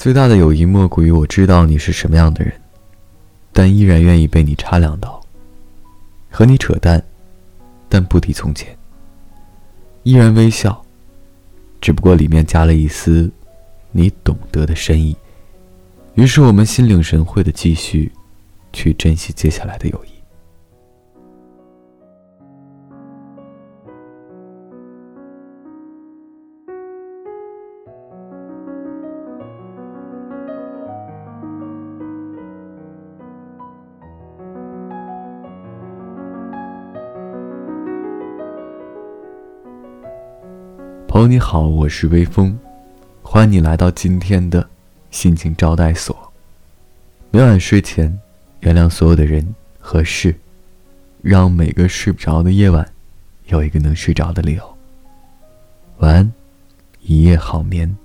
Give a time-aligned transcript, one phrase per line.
[0.00, 2.54] 最大的友谊莫过于我知道你是什么样的人，
[3.52, 5.20] 但依然愿意被你插两刀。
[6.30, 7.04] 和你扯淡，
[7.86, 8.74] 但不敌从前。
[10.04, 10.82] 依然微笑，
[11.82, 13.30] 只不过里面加了一丝
[13.90, 15.14] 你懂得的深意。
[16.14, 18.10] 于是我们心领神会的继续
[18.72, 20.09] 去珍惜接下来的友谊。
[41.26, 42.58] 你好，我是微风，
[43.22, 44.68] 欢迎你来到今天的
[45.10, 46.16] 心情招待所。
[47.30, 48.18] 每晚睡前，
[48.60, 50.34] 原谅所有的人和事，
[51.20, 52.90] 让每个睡不着的夜晚
[53.46, 54.76] 有一个能睡着的理由。
[55.98, 56.32] 晚安，
[57.00, 57.96] 一夜好眠。